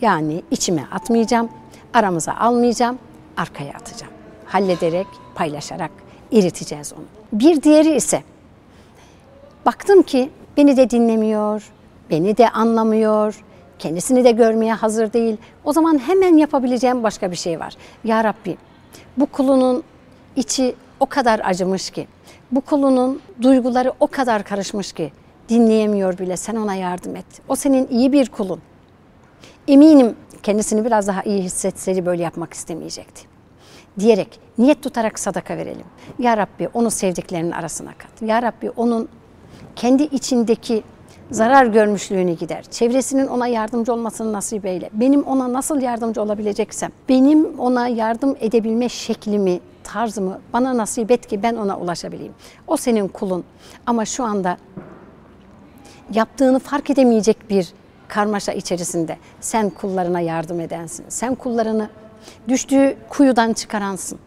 Yani 0.00 0.42
içime 0.50 0.84
atmayacağım, 0.92 1.48
aramıza 1.94 2.32
almayacağım, 2.32 2.98
arkaya 3.36 3.72
atacağım. 3.72 4.12
Hallederek, 4.46 5.06
paylaşarak 5.34 5.90
eriteceğiz 6.32 6.92
onu. 6.92 7.04
Bir 7.40 7.62
diğeri 7.62 7.94
ise 7.94 8.22
baktım 9.66 10.02
ki 10.02 10.30
beni 10.60 10.76
de 10.76 10.90
dinlemiyor, 10.90 11.70
beni 12.10 12.36
de 12.36 12.50
anlamıyor, 12.50 13.44
kendisini 13.78 14.24
de 14.24 14.30
görmeye 14.30 14.74
hazır 14.74 15.12
değil. 15.12 15.36
O 15.64 15.72
zaman 15.72 15.98
hemen 15.98 16.36
yapabileceğim 16.36 17.02
başka 17.02 17.30
bir 17.30 17.36
şey 17.36 17.60
var. 17.60 17.76
Ya 18.04 18.24
Rabbi 18.24 18.56
bu 19.16 19.26
kulunun 19.26 19.82
içi 20.36 20.74
o 21.00 21.06
kadar 21.06 21.40
acımış 21.44 21.90
ki, 21.90 22.06
bu 22.52 22.60
kulunun 22.60 23.20
duyguları 23.42 23.92
o 24.00 24.06
kadar 24.06 24.42
karışmış 24.44 24.92
ki 24.92 25.12
dinleyemiyor 25.48 26.18
bile 26.18 26.36
sen 26.36 26.56
ona 26.56 26.74
yardım 26.74 27.16
et. 27.16 27.26
O 27.48 27.56
senin 27.56 27.88
iyi 27.88 28.12
bir 28.12 28.28
kulun. 28.28 28.60
Eminim 29.68 30.16
kendisini 30.42 30.84
biraz 30.84 31.06
daha 31.06 31.22
iyi 31.22 31.42
hissetseydi 31.42 32.06
böyle 32.06 32.22
yapmak 32.22 32.54
istemeyecekti. 32.54 33.22
Diyerek 33.98 34.40
niyet 34.58 34.82
tutarak 34.82 35.18
sadaka 35.18 35.56
verelim. 35.56 35.86
Ya 36.18 36.36
Rabbi 36.36 36.68
onu 36.74 36.90
sevdiklerinin 36.90 37.50
arasına 37.50 37.90
kat. 37.98 38.22
Ya 38.22 38.42
Rabbi 38.42 38.70
onun 38.70 39.08
kendi 39.76 40.02
içindeki 40.02 40.82
zarar 41.30 41.66
görmüşlüğünü 41.66 42.32
gider. 42.32 42.64
Çevresinin 42.70 43.26
ona 43.26 43.46
yardımcı 43.46 43.92
olmasını 43.92 44.32
nasip 44.32 44.66
eyle. 44.66 44.90
Benim 44.92 45.22
ona 45.22 45.52
nasıl 45.52 45.80
yardımcı 45.80 46.22
olabileceksem, 46.22 46.90
benim 47.08 47.58
ona 47.58 47.88
yardım 47.88 48.36
edebilme 48.40 48.88
şeklimi, 48.88 49.60
tarzımı 49.84 50.40
bana 50.52 50.76
nasip 50.76 51.10
et 51.10 51.26
ki 51.26 51.42
ben 51.42 51.54
ona 51.54 51.78
ulaşabileyim. 51.78 52.32
O 52.66 52.76
senin 52.76 53.08
kulun. 53.08 53.44
Ama 53.86 54.04
şu 54.04 54.24
anda 54.24 54.56
yaptığını 56.14 56.58
fark 56.58 56.90
edemeyecek 56.90 57.50
bir 57.50 57.72
karmaşa 58.08 58.52
içerisinde 58.52 59.16
sen 59.40 59.70
kullarına 59.70 60.20
yardım 60.20 60.60
edensin. 60.60 61.04
Sen 61.08 61.34
kullarını 61.34 61.90
düştüğü 62.48 62.96
kuyudan 63.08 63.52
çıkaransın. 63.52 64.18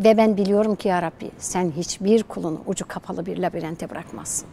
Ve 0.00 0.16
ben 0.16 0.36
biliyorum 0.36 0.76
ki 0.76 0.88
ya 0.88 1.02
Rabbi 1.02 1.30
sen 1.38 1.70
hiçbir 1.70 2.22
kulunu 2.22 2.60
ucu 2.66 2.88
kapalı 2.88 3.26
bir 3.26 3.38
labirente 3.38 3.90
bırakmazsın. 3.90 4.48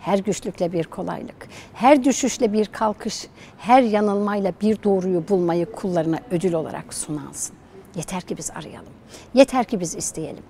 Her 0.00 0.18
güçlükle 0.18 0.72
bir 0.72 0.84
kolaylık, 0.84 1.48
her 1.74 2.04
düşüşle 2.04 2.52
bir 2.52 2.66
kalkış, 2.66 3.28
her 3.58 3.82
yanılmayla 3.82 4.52
bir 4.60 4.82
doğruyu 4.82 5.28
bulmayı 5.28 5.72
kullarına 5.72 6.18
ödül 6.30 6.52
olarak 6.52 6.94
sunansın. 6.94 7.56
Yeter 7.94 8.22
ki 8.22 8.36
biz 8.36 8.50
arayalım. 8.50 8.92
Yeter 9.34 9.64
ki 9.64 9.80
biz 9.80 9.96
isteyelim. 9.96 10.42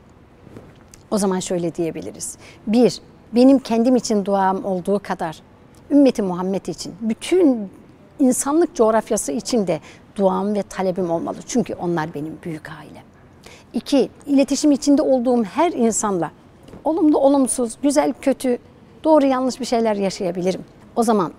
O 1.10 1.18
zaman 1.18 1.40
şöyle 1.40 1.74
diyebiliriz. 1.74 2.38
Bir, 2.66 3.00
benim 3.32 3.58
kendim 3.58 3.96
için 3.96 4.24
duam 4.24 4.64
olduğu 4.64 4.98
kadar 4.98 5.42
ümmeti 5.90 6.22
Muhammed 6.22 6.66
için, 6.66 6.94
bütün 7.00 7.70
insanlık 8.18 8.74
coğrafyası 8.74 9.32
için 9.32 9.66
de 9.66 9.80
duam 10.16 10.54
ve 10.54 10.62
talebim 10.62 11.10
olmalı. 11.10 11.36
Çünkü 11.46 11.74
onlar 11.74 12.14
benim 12.14 12.38
büyük 12.42 12.70
ailem. 12.70 13.04
İki, 13.76 14.11
iletişim 14.26 14.73
içinde 14.73 15.02
olduğum 15.02 15.45
her 15.45 15.73
insanla 15.73 16.30
olumlu, 16.85 17.18
olumsuz, 17.18 17.78
güzel, 17.83 18.12
kötü, 18.21 18.59
doğru, 19.04 19.26
yanlış 19.26 19.61
bir 19.61 19.64
şeyler 19.64 19.95
yaşayabilirim. 19.95 20.64
O 20.97 21.02
zaman 21.02 21.33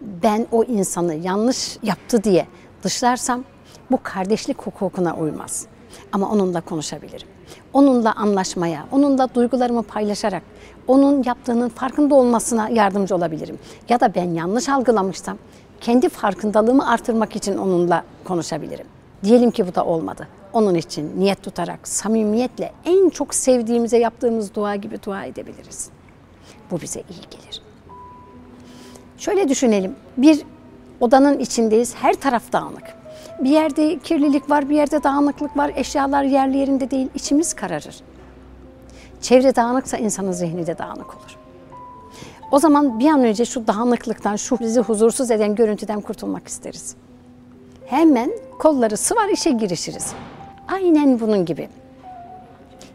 ben 0.00 0.46
o 0.52 0.64
insanı 0.64 1.14
yanlış 1.14 1.78
yaptı 1.82 2.24
diye 2.24 2.46
dışlarsam 2.82 3.44
bu 3.90 3.98
kardeşlik 4.02 4.62
hukukuna 4.62 5.16
uymaz. 5.16 5.66
Ama 6.12 6.30
onunla 6.30 6.60
konuşabilirim. 6.60 7.28
Onunla 7.72 8.12
anlaşmaya, 8.12 8.86
onunla 8.92 9.34
duygularımı 9.34 9.82
paylaşarak 9.82 10.42
onun 10.86 11.22
yaptığının 11.26 11.68
farkında 11.68 12.14
olmasına 12.14 12.68
yardımcı 12.68 13.16
olabilirim. 13.16 13.58
Ya 13.88 14.00
da 14.00 14.14
ben 14.14 14.30
yanlış 14.30 14.68
algılamışsam 14.68 15.38
kendi 15.80 16.08
farkındalığımı 16.08 16.90
artırmak 16.90 17.36
için 17.36 17.56
onunla 17.56 18.04
konuşabilirim. 18.24 18.86
Diyelim 19.24 19.50
ki 19.50 19.66
bu 19.66 19.74
da 19.74 19.84
olmadı. 19.84 20.28
Onun 20.52 20.74
için 20.74 21.20
niyet 21.20 21.42
tutarak, 21.42 21.88
samimiyetle 21.88 22.72
en 22.84 23.08
çok 23.08 23.34
sevdiğimize 23.34 23.98
yaptığımız 23.98 24.54
dua 24.54 24.76
gibi 24.76 25.02
dua 25.02 25.24
edebiliriz. 25.24 25.90
Bu 26.70 26.80
bize 26.80 27.00
iyi 27.00 27.30
gelir. 27.30 27.62
Şöyle 29.18 29.48
düşünelim. 29.48 29.94
Bir 30.16 30.42
odanın 31.00 31.38
içindeyiz. 31.38 31.94
Her 31.94 32.14
taraf 32.14 32.52
dağınık. 32.52 32.84
Bir 33.40 33.50
yerde 33.50 33.98
kirlilik 33.98 34.50
var, 34.50 34.68
bir 34.68 34.74
yerde 34.74 35.02
dağınıklık 35.02 35.56
var. 35.56 35.72
Eşyalar 35.76 36.22
yerli 36.22 36.56
yerinde 36.56 36.90
değil. 36.90 37.08
İçimiz 37.14 37.54
kararır. 37.54 37.96
Çevre 39.20 39.56
dağınıksa 39.56 39.96
insanın 39.96 40.32
zihni 40.32 40.66
de 40.66 40.78
dağınık 40.78 41.16
olur. 41.16 41.38
O 42.50 42.58
zaman 42.58 42.98
bir 42.98 43.06
an 43.06 43.24
önce 43.24 43.44
şu 43.44 43.66
dağınıklıktan, 43.66 44.36
şu 44.36 44.58
bizi 44.58 44.80
huzursuz 44.80 45.30
eden 45.30 45.54
görüntüden 45.54 46.00
kurtulmak 46.00 46.48
isteriz. 46.48 46.96
Hemen 47.86 48.30
kolları 48.58 48.96
sıvar 48.96 49.28
işe 49.28 49.50
girişiriz. 49.50 50.12
Aynen 50.68 51.20
bunun 51.20 51.44
gibi. 51.44 51.68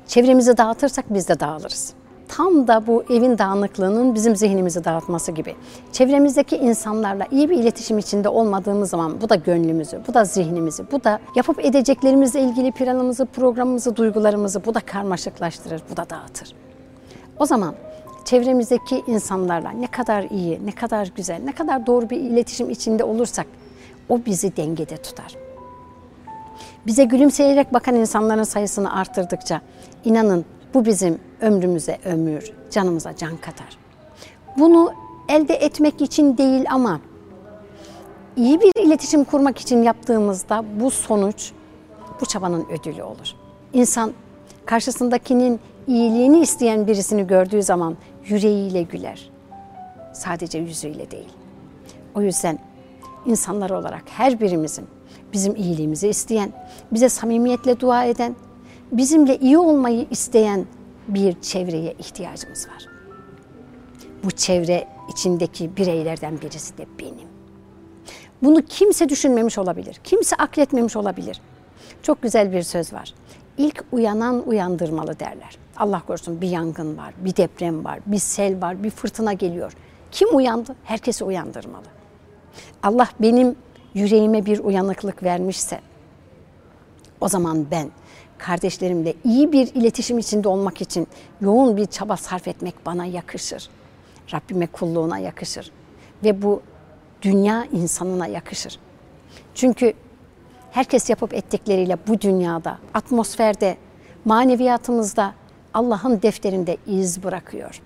Çevremizi 0.08 0.58
dağıtırsak 0.58 1.06
biz 1.10 1.30
de 1.30 1.40
dağılırız. 1.40 1.94
Tam 2.28 2.68
da 2.68 2.88
bu 2.88 3.04
evin 3.10 3.38
dağınıklığının 3.38 4.16
bizim 4.16 4.36
zihnimizi 4.36 4.84
dağıtması 4.84 5.32
gibi. 5.32 5.56
Çevremizdeki 5.92 6.58
insanlarla 6.58 7.26
iyi 7.32 7.50
bir 7.50 7.58
iletişim 7.58 7.98
içinde 7.98 8.30
olmadığımız 8.30 8.90
zaman 8.90 9.22
bu 9.22 9.30
da 9.30 9.36
gönlümüzü, 9.36 10.02
bu 10.08 10.14
da 10.14 10.26
zihnimizi, 10.26 10.92
bu 10.92 11.04
da 11.04 11.20
yapıp 11.36 11.66
edeceklerimizle 11.66 12.42
ilgili 12.42 12.72
planımızı, 12.72 13.26
programımızı, 13.26 13.96
duygularımızı 13.96 14.66
bu 14.66 14.74
da 14.74 14.80
karmaşıklaştırır, 14.80 15.82
bu 15.92 15.98
da 15.98 16.10
dağıtır. 16.10 16.54
O 17.40 17.46
zaman 17.46 17.76
çevremizdeki 18.26 19.04
insanlarla 19.08 19.70
ne 19.70 19.88
kadar 19.88 20.24
iyi, 20.24 20.66
ne 20.66 20.72
kadar 20.72 21.12
güzel, 21.16 21.42
ne 21.44 21.52
kadar 21.52 21.88
doğru 21.88 22.10
bir 22.10 22.18
iletişim 22.18 22.70
içinde 22.70 23.04
olursak 23.04 23.48
o 24.10 24.20
bizi 24.26 24.58
dengede 24.58 24.98
tutar. 24.98 25.47
Bize 26.88 27.04
gülümseyerek 27.04 27.74
bakan 27.74 27.96
insanların 27.96 28.44
sayısını 28.44 28.94
arttırdıkça 28.94 29.62
inanın 30.06 30.46
bu 30.74 30.86
bizim 30.86 31.20
ömrümüze 31.42 31.98
ömür, 32.06 32.52
canımıza 32.72 33.16
can 33.16 33.38
katar. 33.38 33.78
Bunu 34.58 34.94
elde 35.30 35.54
etmek 35.54 36.02
için 36.02 36.38
değil 36.38 36.66
ama 36.70 37.00
iyi 38.36 38.62
bir 38.62 38.72
iletişim 38.86 39.24
kurmak 39.24 39.58
için 39.58 39.84
yaptığımızda 39.84 40.66
bu 40.80 40.92
sonuç 40.92 41.52
bu 42.22 42.26
çabanın 42.26 42.66
ödülü 42.70 43.04
olur. 43.04 43.34
İnsan 43.74 44.14
karşısındakinin 44.66 45.60
iyiliğini 45.88 46.40
isteyen 46.40 46.88
birisini 46.88 47.28
gördüğü 47.28 47.64
zaman 47.64 47.98
yüreğiyle 48.26 48.82
güler. 48.82 49.30
Sadece 50.14 50.58
yüzüyle 50.58 51.12
değil. 51.12 51.34
O 52.16 52.22
yüzden 52.22 52.60
insanlar 53.26 53.70
olarak 53.70 54.04
her 54.08 54.40
birimizin 54.40 54.88
bizim 55.34 55.56
iyiliğimizi 55.56 56.08
isteyen, 56.08 56.54
bize 56.92 57.10
samimiyetle 57.10 57.80
dua 57.80 58.04
eden, 58.06 58.36
bizimle 58.92 59.38
iyi 59.38 59.58
olmayı 59.58 60.08
isteyen 60.12 60.66
bir 61.08 61.42
çevreye 61.42 61.94
ihtiyacımız 62.00 62.68
var. 62.68 62.86
Bu 64.24 64.32
çevre 64.32 64.88
içindeki 65.12 65.78
bireylerden 65.78 66.42
birisi 66.42 66.78
de 66.78 66.86
benim. 67.00 67.28
Bunu 68.44 68.62
kimse 68.62 69.10
düşünmemiş 69.10 69.58
olabilir. 69.58 70.00
Kimse 70.04 70.36
akletmemiş 70.36 70.96
olabilir. 70.96 71.42
Çok 72.04 72.22
güzel 72.22 72.52
bir 72.52 72.62
söz 72.62 72.94
var. 72.94 73.14
İlk 73.58 73.84
uyanan 73.92 74.48
uyandırmalı 74.48 75.20
derler. 75.20 75.58
Allah 75.78 76.02
korusun 76.08 76.42
bir 76.42 76.50
yangın 76.50 76.98
var, 76.98 77.14
bir 77.18 77.36
deprem 77.36 77.86
var, 77.86 78.00
bir 78.06 78.20
sel 78.20 78.62
var, 78.62 78.84
bir 78.84 78.90
fırtına 78.90 79.34
geliyor. 79.34 79.74
Kim 80.12 80.36
uyandı? 80.36 80.76
Herkesi 80.84 81.24
uyandırmalı. 81.24 81.86
Allah 82.84 83.08
benim 83.20 83.56
yüreğime 83.94 84.46
bir 84.46 84.60
uyanıklık 84.60 85.24
vermişse 85.24 85.80
o 87.22 87.28
zaman 87.28 87.72
ben 87.72 87.92
kardeşlerimle 88.38 89.14
iyi 89.24 89.52
bir 89.52 89.68
iletişim 89.76 90.18
içinde 90.18 90.50
olmak 90.50 90.82
için 90.82 91.08
yoğun 91.42 91.78
bir 91.78 91.86
çaba 91.86 92.18
sarf 92.18 92.48
etmek 92.48 92.86
bana 92.86 93.06
yakışır. 93.06 93.70
Rabbime 94.34 94.68
kulluğuna 94.68 95.20
yakışır. 95.20 95.72
Ve 96.24 96.42
bu 96.42 96.62
dünya 97.22 97.66
insanına 97.66 98.28
yakışır. 98.28 98.80
Çünkü 99.56 99.94
herkes 100.72 101.10
yapıp 101.10 101.34
ettikleriyle 101.34 101.98
bu 102.08 102.22
dünyada, 102.22 102.78
atmosferde, 102.94 103.78
maneviyatımızda 104.26 105.34
Allah'ın 105.74 106.22
defterinde 106.22 106.78
iz 106.88 107.24
bırakıyor. 107.24 107.82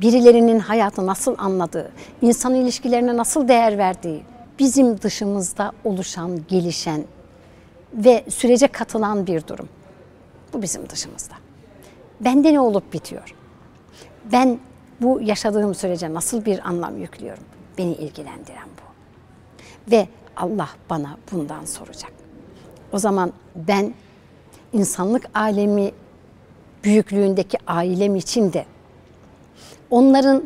Birilerinin 0.00 0.58
hayatı 0.58 1.06
nasıl 1.06 1.34
anladığı, 1.38 1.92
insan 2.22 2.54
ilişkilerine 2.54 3.16
nasıl 3.16 3.48
değer 3.48 3.78
verdiği, 3.78 4.22
bizim 4.58 5.02
dışımızda 5.02 5.72
oluşan, 5.84 6.40
gelişen 6.48 7.04
ve 7.94 8.24
sürece 8.28 8.66
katılan 8.66 9.26
bir 9.26 9.46
durum. 9.46 9.68
Bu 10.52 10.62
bizim 10.62 10.88
dışımızda. 10.88 11.34
Bende 12.20 12.52
ne 12.52 12.60
olup 12.60 12.92
bitiyor? 12.92 13.34
Ben 14.32 14.58
bu 15.00 15.20
yaşadığım 15.22 15.74
sürece 15.74 16.14
nasıl 16.14 16.44
bir 16.44 16.68
anlam 16.68 16.98
yüklüyorum? 16.98 17.44
Beni 17.78 17.92
ilgilendiren 17.92 18.68
bu. 18.68 18.84
Ve 19.90 20.08
Allah 20.36 20.68
bana 20.90 21.16
bundan 21.32 21.64
soracak. 21.64 22.12
O 22.92 22.98
zaman 22.98 23.32
ben 23.56 23.94
insanlık 24.72 25.24
alemi 25.34 25.92
büyüklüğündeki 26.84 27.58
ailem 27.66 28.16
için 28.16 28.52
de 28.52 28.66
onların 29.94 30.42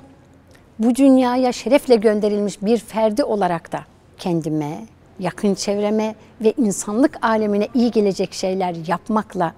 bu 0.78 0.94
dünyaya 0.94 1.52
şerefle 1.52 1.96
gönderilmiş 1.96 2.62
bir 2.62 2.78
ferdi 2.78 3.24
olarak 3.24 3.72
da 3.72 3.80
kendime, 4.18 4.86
yakın 5.18 5.54
çevreme 5.54 6.14
ve 6.40 6.52
insanlık 6.52 7.24
alemine 7.24 7.68
iyi 7.74 7.90
gelecek 7.90 8.32
şeyler 8.32 8.74
yapmakla 8.88 9.54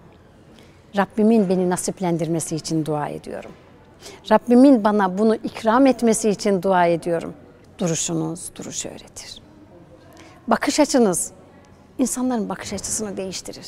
Rabbimin 0.97 1.49
beni 1.49 1.71
nasiplendirmesi 1.71 2.57
için 2.57 2.87
dua 2.87 3.09
ediyorum. 3.09 3.51
Rabbimin 4.31 4.85
bana 4.85 5.19
bunu 5.19 5.35
ikram 5.35 5.87
etmesi 5.87 6.31
için 6.31 6.63
dua 6.63 6.87
ediyorum. 6.87 7.35
Duruşunuz 7.79 8.51
duruşu 8.57 8.89
öğretir. 8.89 9.43
Bakış 10.49 10.81
açınız 10.81 11.33
insanların 11.99 12.49
bakış 12.49 12.73
açısını 12.73 13.17
değiştirir. 13.17 13.67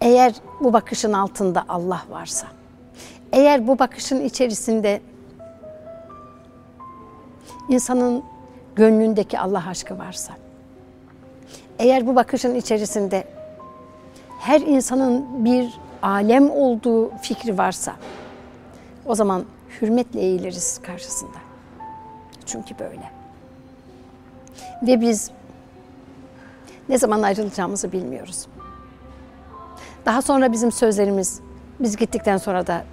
Eğer 0.00 0.34
bu 0.60 0.72
bakışın 0.72 1.12
altında 1.12 1.64
Allah 1.68 2.02
varsa, 2.10 2.46
eğer 3.32 3.66
bu 3.66 3.78
bakışın 3.78 4.24
içerisinde 4.24 5.00
insanın 7.68 8.24
gönlündeki 8.76 9.38
Allah 9.38 9.64
aşkı 9.68 9.98
varsa, 9.98 10.32
eğer 11.78 12.06
bu 12.06 12.16
bakışın 12.16 12.54
içerisinde 12.54 13.24
her 14.40 14.60
insanın 14.60 15.44
bir 15.44 15.74
alem 16.02 16.50
olduğu 16.50 17.10
fikri 17.16 17.58
varsa, 17.58 17.96
o 19.06 19.14
zaman 19.14 19.44
hürmetle 19.80 20.20
eğiliriz 20.20 20.80
karşısında. 20.82 21.38
Çünkü 22.46 22.78
böyle. 22.78 23.10
Ve 24.82 25.00
biz 25.00 25.30
ne 26.88 26.98
zaman 26.98 27.22
ayrılacağımızı 27.22 27.92
bilmiyoruz. 27.92 28.46
Daha 30.06 30.22
sonra 30.22 30.52
bizim 30.52 30.72
sözlerimiz 30.72 31.40
biz 31.80 31.96
gittikten 31.96 32.36
sonra 32.36 32.66
da 32.66 32.84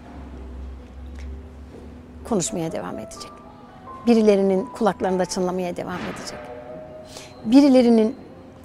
konuşmaya 2.32 2.72
devam 2.72 3.00
edecek. 3.00 3.32
Birilerinin 4.08 4.66
kulaklarında 4.66 5.26
çınlamaya 5.26 5.78
devam 5.78 6.00
edecek. 6.14 6.40
Birilerinin 7.46 8.16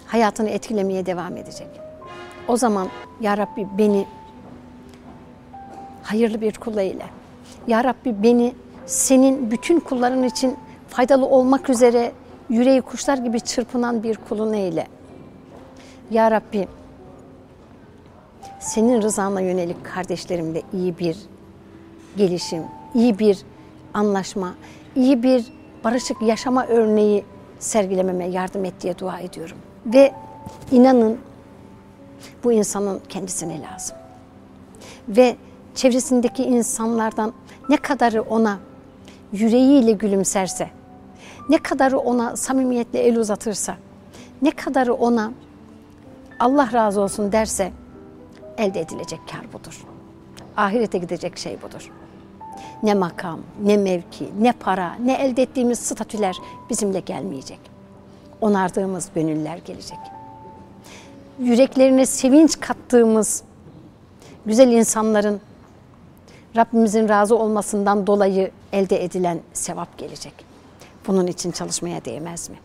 hayatını 0.07 0.51
etkilemeye 0.51 1.07
devam 1.07 1.37
edecek. 1.37 1.69
O 2.49 2.57
zaman 2.57 2.89
Ya 3.21 3.37
Rabbi 3.37 3.67
beni 3.79 4.07
hayırlı 6.03 6.41
bir 6.41 6.53
kula 6.53 6.83
ile. 6.83 7.07
Ya 7.67 7.85
Rabbi 7.85 8.23
beni 8.23 8.55
senin 8.87 9.51
bütün 9.51 9.81
kulların 9.81 10.23
için 10.23 10.57
faydalı 10.89 11.27
olmak 11.27 11.71
üzere 11.71 12.13
yüreği 12.49 12.81
kuşlar 12.81 13.19
gibi 13.19 13.41
çırpınan 13.41 14.03
bir 14.03 14.17
kulun 14.29 14.53
eyle. 14.53 14.87
Ya 16.11 16.31
Rabbi 16.31 16.69
senin 18.61 19.03
rızana 19.03 19.41
yönelik 19.41 19.85
kardeşlerimle 19.85 20.63
iyi 20.73 20.99
bir 20.99 21.17
gelişim, 22.17 22.63
iyi 22.95 23.19
bir 23.19 23.45
anlaşma, 23.97 24.55
iyi 24.97 25.23
bir 25.23 25.45
barışık 25.85 26.23
yaşama 26.23 26.67
örneği 26.67 27.25
sergilememe 27.59 28.29
yardım 28.29 28.65
et 28.65 28.75
diye 28.81 28.99
dua 28.99 29.21
ediyorum. 29.21 29.57
Ve 29.87 30.13
inanın 30.73 31.19
bu 32.45 32.53
insanın 32.53 33.01
kendisine 33.09 33.61
lazım. 33.63 33.97
Ve 35.09 35.37
çevresindeki 35.75 36.45
insanlardan 36.45 37.33
ne 37.69 37.77
kadarı 37.77 38.23
ona 38.23 38.59
yüreğiyle 39.33 39.93
gülümserse, 39.93 40.71
ne 41.49 41.59
kadarı 41.59 41.99
ona 41.99 42.37
samimiyetle 42.37 42.99
el 42.99 43.17
uzatırsa, 43.17 43.77
ne 44.43 44.51
kadarı 44.51 44.95
ona 44.95 45.33
Allah 46.41 46.73
razı 46.73 47.01
olsun 47.01 47.33
derse 47.33 47.73
elde 48.59 48.81
edilecek 48.81 49.21
kar 49.33 49.53
budur. 49.53 49.85
Ahirete 50.57 50.99
gidecek 50.99 51.39
şey 51.39 51.63
budur. 51.63 51.91
Ne 52.83 52.95
makam, 52.95 53.41
ne 53.63 53.77
mevki, 53.77 54.29
ne 54.41 54.53
para, 54.53 54.95
ne 54.95 55.15
elde 55.15 55.43
ettiğimiz 55.43 55.79
statüler 55.79 56.37
bizimle 56.71 57.01
gelmeyecek. 57.01 57.61
Onardığımız 58.41 59.09
gönüller 59.15 59.59
gelecek. 59.59 59.99
Yüreklerine 61.39 62.07
sevinç 62.07 62.61
kattığımız 62.61 63.43
güzel 64.47 64.69
insanların 64.69 65.41
Rabbimizin 66.57 67.09
razı 67.09 67.37
olmasından 67.37 68.07
dolayı 68.07 68.51
elde 68.73 69.05
edilen 69.05 69.41
sevap 69.53 69.99
gelecek. 69.99 70.35
Bunun 71.07 71.27
için 71.27 71.51
çalışmaya 71.51 72.05
değmez 72.05 72.51
mi? 72.51 72.57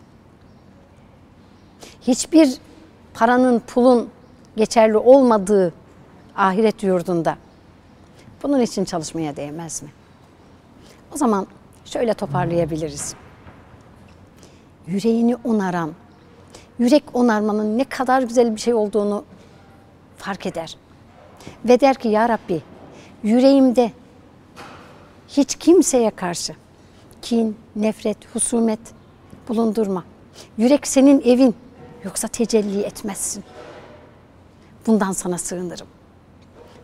Hiçbir 2.02 2.58
paranın, 3.14 3.58
pulun 3.58 4.08
geçerli 4.56 4.96
olmadığı 4.96 5.72
ahiret 6.36 6.82
yurdunda 6.82 7.36
bunun 8.42 8.60
için 8.60 8.84
çalışmaya 8.84 9.36
değmez 9.36 9.82
mi? 9.82 9.88
O 11.14 11.16
zaman 11.16 11.46
şöyle 11.84 12.14
toparlayabiliriz. 12.14 13.14
Yüreğini 14.86 15.36
onaran, 15.36 15.92
yürek 16.78 17.04
onarmanın 17.14 17.78
ne 17.78 17.84
kadar 17.84 18.22
güzel 18.22 18.54
bir 18.54 18.60
şey 18.60 18.74
olduğunu 18.74 19.24
fark 20.16 20.46
eder. 20.46 20.76
Ve 21.64 21.80
der 21.80 21.94
ki 21.94 22.08
ya 22.08 22.28
Rabbi 22.28 22.62
yüreğimde 23.22 23.92
hiç 25.28 25.54
kimseye 25.54 26.10
karşı 26.10 26.54
kin, 27.22 27.56
nefret, 27.76 28.34
husumet 28.34 28.80
bulundurma. 29.48 30.04
Yürek 30.58 30.86
senin 30.86 31.20
evin 31.20 31.54
yoksa 32.04 32.28
tecelli 32.28 32.80
etmezsin. 32.80 33.44
Bundan 34.86 35.12
sana 35.12 35.38
sığınırım. 35.38 35.86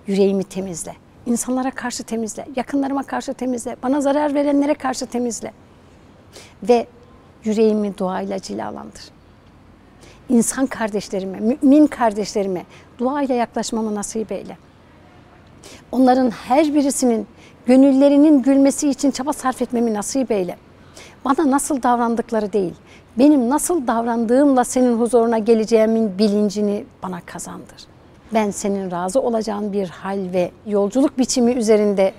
Yüreğimi 0.06 0.44
temizle. 0.44 0.96
İnsanlara 1.28 1.70
karşı 1.70 2.02
temizle, 2.04 2.46
yakınlarıma 2.56 3.02
karşı 3.02 3.34
temizle, 3.34 3.76
bana 3.82 4.00
zarar 4.00 4.34
verenlere 4.34 4.74
karşı 4.74 5.06
temizle. 5.06 5.52
Ve 6.62 6.86
yüreğimi 7.44 7.98
duayla 7.98 8.38
cilalandır. 8.38 9.02
insan 10.28 10.66
kardeşlerime, 10.66 11.38
mümin 11.40 11.86
kardeşlerime 11.86 12.64
duayla 12.98 13.34
yaklaşmamı 13.34 13.94
nasip 13.94 14.32
eyle. 14.32 14.58
Onların 15.92 16.30
her 16.30 16.74
birisinin 16.74 17.26
gönüllerinin 17.66 18.42
gülmesi 18.42 18.88
için 18.88 19.10
çaba 19.10 19.32
sarf 19.32 19.62
etmemi 19.62 19.94
nasip 19.94 20.30
eyle. 20.30 20.56
Bana 21.24 21.50
nasıl 21.50 21.82
davrandıkları 21.82 22.52
değil, 22.52 22.74
benim 23.18 23.50
nasıl 23.50 23.86
davrandığımla 23.86 24.64
senin 24.64 24.98
huzuruna 24.98 25.38
geleceğimin 25.38 26.18
bilincini 26.18 26.84
bana 27.02 27.20
kazandır. 27.26 27.97
Ben 28.34 28.50
senin 28.50 28.90
razı 28.90 29.20
olacağın 29.20 29.72
bir 29.72 29.88
hal 29.88 30.32
ve 30.32 30.50
yolculuk 30.66 31.18
biçimi 31.18 31.52
üzerinde 31.52 32.12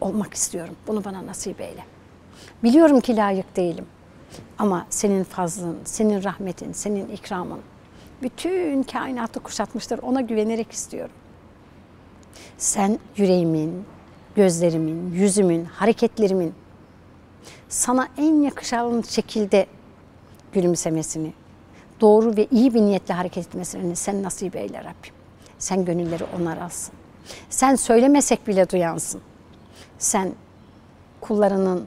olmak 0.00 0.34
istiyorum. 0.34 0.74
Bunu 0.86 1.04
bana 1.04 1.26
nasip 1.26 1.60
eyle. 1.60 1.84
Biliyorum 2.62 3.00
ki 3.00 3.16
layık 3.16 3.56
değilim. 3.56 3.86
Ama 4.58 4.86
senin 4.90 5.24
fazlın, 5.24 5.78
senin 5.84 6.24
rahmetin, 6.24 6.72
senin 6.72 7.08
ikramın 7.08 7.60
bütün 8.22 8.82
kainatı 8.82 9.40
kuşatmıştır. 9.40 9.98
Ona 9.98 10.20
güvenerek 10.20 10.72
istiyorum. 10.72 11.14
Sen 12.58 12.98
yüreğimin, 13.16 13.84
gözlerimin, 14.36 15.12
yüzümün, 15.12 15.64
hareketlerimin 15.64 16.54
sana 17.68 18.08
en 18.18 18.42
yakışan 18.42 19.02
şekilde 19.02 19.66
gülümsemesini, 20.52 21.32
doğru 22.00 22.36
ve 22.36 22.46
iyi 22.50 22.74
bir 22.74 22.80
niyetle 22.80 23.14
hareket 23.14 23.46
etmesini 23.46 23.96
sen 23.96 24.22
nasip 24.22 24.56
eyle 24.56 24.78
Rabbim. 24.78 25.15
Sen 25.58 25.84
gönülleri 25.84 26.24
onar 26.40 26.58
alsın. 26.58 26.94
Sen 27.50 27.74
söylemesek 27.74 28.46
bile 28.46 28.70
duyansın. 28.70 29.20
Sen 29.98 30.32
kullarının 31.20 31.86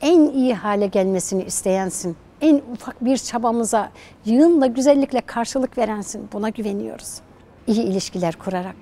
en 0.00 0.20
iyi 0.20 0.54
hale 0.54 0.86
gelmesini 0.86 1.44
isteyensin. 1.44 2.16
En 2.40 2.62
ufak 2.72 3.04
bir 3.04 3.16
çabamıza 3.16 3.90
yığınla 4.24 4.66
güzellikle 4.66 5.20
karşılık 5.20 5.78
verensin. 5.78 6.28
Buna 6.32 6.48
güveniyoruz. 6.48 7.20
İyi 7.66 7.82
ilişkiler 7.82 8.36
kurarak 8.36 8.76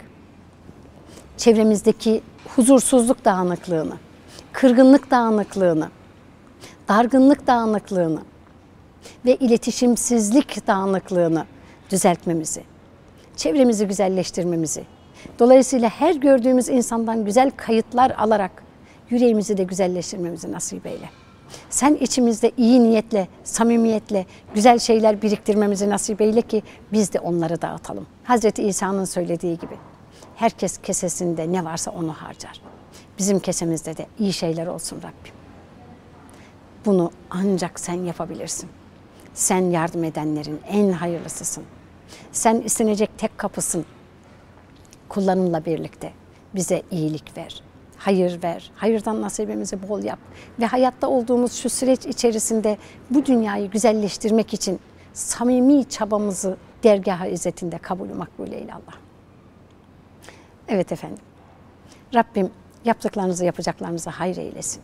çevremizdeki 1.40 2.22
huzursuzluk 2.56 3.24
dağınıklığını, 3.24 3.96
kırgınlık 4.52 5.10
dağınıklığını, 5.10 5.88
dargınlık 6.88 7.46
dağınıklığını 7.46 8.20
ve 9.24 9.36
iletişimsizlik 9.36 10.66
dağınıklığını 10.66 11.46
düzeltmemizi, 11.90 12.62
çevremizi 13.40 13.86
güzelleştirmemizi, 13.86 14.84
dolayısıyla 15.38 15.88
her 15.88 16.14
gördüğümüz 16.14 16.68
insandan 16.68 17.24
güzel 17.24 17.50
kayıtlar 17.56 18.10
alarak 18.10 18.62
yüreğimizi 19.10 19.56
de 19.56 19.62
güzelleştirmemizi 19.62 20.52
nasip 20.52 20.86
eyle. 20.86 21.10
Sen 21.70 21.94
içimizde 21.94 22.52
iyi 22.56 22.82
niyetle, 22.82 23.28
samimiyetle 23.44 24.26
güzel 24.54 24.78
şeyler 24.78 25.22
biriktirmemizi 25.22 25.90
nasip 25.90 26.20
eyle 26.20 26.42
ki 26.42 26.62
biz 26.92 27.12
de 27.12 27.20
onları 27.20 27.62
dağıtalım. 27.62 28.06
Hazreti 28.24 28.62
İsa'nın 28.62 29.04
söylediği 29.04 29.58
gibi 29.58 29.74
herkes 30.36 30.78
kesesinde 30.78 31.52
ne 31.52 31.64
varsa 31.64 31.90
onu 31.90 32.12
harcar. 32.12 32.60
Bizim 33.18 33.38
kesemizde 33.38 33.96
de 33.96 34.06
iyi 34.18 34.32
şeyler 34.32 34.66
olsun 34.66 34.96
Rabbim. 34.96 35.34
Bunu 36.86 37.10
ancak 37.30 37.80
sen 37.80 38.04
yapabilirsin. 38.04 38.68
Sen 39.34 39.70
yardım 39.70 40.04
edenlerin 40.04 40.60
en 40.68 40.92
hayırlısısın. 40.92 41.64
Sen 42.32 42.60
istenecek 42.60 43.18
tek 43.18 43.38
kapısın. 43.38 43.84
Kullarınla 45.08 45.64
birlikte 45.64 46.12
bize 46.54 46.82
iyilik 46.90 47.36
ver, 47.36 47.62
hayır 47.96 48.42
ver, 48.42 48.70
hayırdan 48.74 49.22
nasibimizi 49.22 49.88
bol 49.88 50.02
yap 50.02 50.18
ve 50.60 50.66
hayatta 50.66 51.08
olduğumuz 51.08 51.52
şu 51.52 51.68
süreç 51.68 52.06
içerisinde 52.06 52.76
bu 53.10 53.26
dünyayı 53.26 53.70
güzelleştirmek 53.70 54.54
için 54.54 54.80
samimi 55.12 55.88
çabamızı 55.88 56.56
dergah 56.82 57.26
izzetinde 57.26 57.78
kabul 57.78 58.08
makbul 58.08 58.52
eyle 58.52 58.74
Allah. 58.74 58.94
Evet 60.68 60.92
efendim. 60.92 61.22
Rabbim 62.14 62.50
yaptıklarınızı 62.84 63.44
yapacaklarınızı 63.44 64.10
hayır 64.10 64.36
eylesin. 64.36 64.82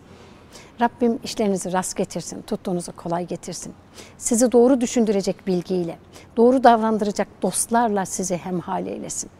Rabbim 0.80 1.18
işlerinizi 1.24 1.72
rast 1.72 1.96
getirsin, 1.96 2.42
tuttuğunuzu 2.42 2.92
kolay 2.96 3.26
getirsin. 3.26 3.74
Sizi 4.18 4.52
doğru 4.52 4.80
düşündürecek 4.80 5.46
bilgiyle, 5.46 5.98
doğru 6.36 6.64
davrandıracak 6.64 7.28
dostlarla 7.42 8.06
sizi 8.06 8.36
hemhal 8.36 8.86
eylesin. 8.86 9.30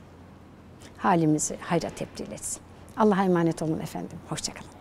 Halimizi 0.99 1.57
hayra 1.61 1.91
tebdil 1.91 2.33
etsin. 2.33 2.63
Allah'a 2.97 3.25
emanet 3.25 3.63
olun 3.63 3.81
efendim. 3.81 4.19
Hoşçakalın. 4.29 4.76